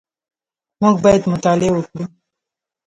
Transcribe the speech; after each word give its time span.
موږ 0.81 0.95
باید 1.03 1.29
مطالعه 1.33 1.71
وکړو 1.73 2.03